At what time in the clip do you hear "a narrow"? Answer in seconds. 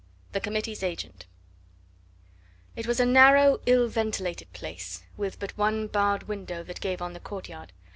2.99-3.59